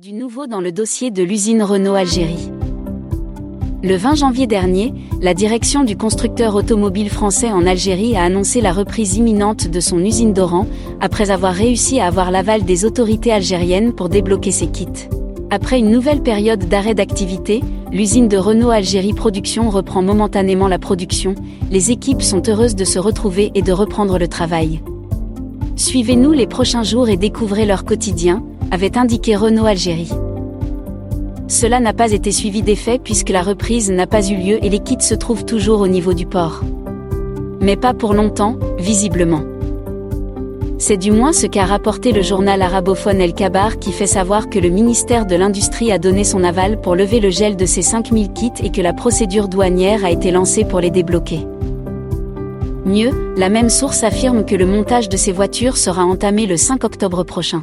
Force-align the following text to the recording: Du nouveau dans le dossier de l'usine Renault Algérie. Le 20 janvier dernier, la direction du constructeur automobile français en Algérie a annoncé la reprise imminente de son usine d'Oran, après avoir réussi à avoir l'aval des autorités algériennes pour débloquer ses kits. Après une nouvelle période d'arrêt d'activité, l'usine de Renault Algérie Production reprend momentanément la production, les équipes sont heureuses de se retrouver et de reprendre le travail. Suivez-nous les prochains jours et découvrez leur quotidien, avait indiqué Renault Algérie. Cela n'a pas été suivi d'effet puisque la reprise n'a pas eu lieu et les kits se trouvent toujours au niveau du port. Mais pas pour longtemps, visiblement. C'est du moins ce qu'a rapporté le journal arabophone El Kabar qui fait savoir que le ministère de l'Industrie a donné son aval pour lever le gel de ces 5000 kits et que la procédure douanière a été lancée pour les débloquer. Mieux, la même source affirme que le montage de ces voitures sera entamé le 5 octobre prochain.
Du 0.00 0.12
nouveau 0.12 0.46
dans 0.46 0.60
le 0.60 0.70
dossier 0.70 1.10
de 1.10 1.24
l'usine 1.24 1.60
Renault 1.60 1.96
Algérie. 1.96 2.52
Le 3.82 3.96
20 3.96 4.14
janvier 4.14 4.46
dernier, 4.46 4.94
la 5.20 5.34
direction 5.34 5.82
du 5.82 5.96
constructeur 5.96 6.54
automobile 6.54 7.10
français 7.10 7.50
en 7.50 7.66
Algérie 7.66 8.16
a 8.16 8.22
annoncé 8.22 8.60
la 8.60 8.72
reprise 8.72 9.16
imminente 9.16 9.66
de 9.66 9.80
son 9.80 9.98
usine 9.98 10.32
d'Oran, 10.32 10.68
après 11.00 11.32
avoir 11.32 11.52
réussi 11.52 11.98
à 11.98 12.06
avoir 12.06 12.30
l'aval 12.30 12.62
des 12.62 12.84
autorités 12.84 13.32
algériennes 13.32 13.92
pour 13.92 14.08
débloquer 14.08 14.52
ses 14.52 14.68
kits. 14.68 15.08
Après 15.50 15.80
une 15.80 15.90
nouvelle 15.90 16.22
période 16.22 16.68
d'arrêt 16.68 16.94
d'activité, 16.94 17.60
l'usine 17.90 18.28
de 18.28 18.36
Renault 18.36 18.70
Algérie 18.70 19.14
Production 19.14 19.68
reprend 19.68 20.00
momentanément 20.00 20.68
la 20.68 20.78
production, 20.78 21.34
les 21.72 21.90
équipes 21.90 22.22
sont 22.22 22.48
heureuses 22.48 22.76
de 22.76 22.84
se 22.84 23.00
retrouver 23.00 23.50
et 23.56 23.62
de 23.62 23.72
reprendre 23.72 24.16
le 24.16 24.28
travail. 24.28 24.80
Suivez-nous 25.78 26.32
les 26.32 26.48
prochains 26.48 26.82
jours 26.82 27.08
et 27.08 27.16
découvrez 27.16 27.64
leur 27.64 27.84
quotidien, 27.84 28.42
avait 28.72 28.98
indiqué 28.98 29.36
Renault 29.36 29.64
Algérie. 29.64 30.10
Cela 31.46 31.78
n'a 31.78 31.92
pas 31.92 32.10
été 32.10 32.32
suivi 32.32 32.62
d'effet 32.62 32.98
puisque 32.98 33.28
la 33.28 33.42
reprise 33.42 33.88
n'a 33.88 34.08
pas 34.08 34.26
eu 34.28 34.34
lieu 34.34 34.58
et 34.64 34.70
les 34.70 34.80
kits 34.80 34.96
se 35.00 35.14
trouvent 35.14 35.44
toujours 35.44 35.80
au 35.80 35.86
niveau 35.86 36.14
du 36.14 36.26
port. 36.26 36.62
Mais 37.60 37.76
pas 37.76 37.94
pour 37.94 38.12
longtemps, 38.12 38.58
visiblement. 38.76 39.42
C'est 40.78 40.96
du 40.96 41.12
moins 41.12 41.32
ce 41.32 41.46
qu'a 41.46 41.64
rapporté 41.64 42.10
le 42.10 42.22
journal 42.22 42.60
arabophone 42.60 43.20
El 43.20 43.32
Kabar 43.32 43.78
qui 43.78 43.92
fait 43.92 44.08
savoir 44.08 44.50
que 44.50 44.58
le 44.58 44.70
ministère 44.70 45.26
de 45.26 45.36
l'Industrie 45.36 45.92
a 45.92 45.98
donné 45.98 46.24
son 46.24 46.42
aval 46.42 46.80
pour 46.80 46.96
lever 46.96 47.20
le 47.20 47.30
gel 47.30 47.54
de 47.54 47.66
ces 47.66 47.82
5000 47.82 48.32
kits 48.32 48.50
et 48.64 48.72
que 48.72 48.80
la 48.80 48.94
procédure 48.94 49.46
douanière 49.46 50.04
a 50.04 50.10
été 50.10 50.32
lancée 50.32 50.64
pour 50.64 50.80
les 50.80 50.90
débloquer. 50.90 51.46
Mieux, 52.88 53.34
la 53.36 53.50
même 53.50 53.68
source 53.68 54.02
affirme 54.02 54.46
que 54.46 54.54
le 54.54 54.64
montage 54.64 55.10
de 55.10 55.18
ces 55.18 55.30
voitures 55.30 55.76
sera 55.76 56.06
entamé 56.06 56.46
le 56.46 56.56
5 56.56 56.84
octobre 56.84 57.22
prochain. 57.22 57.62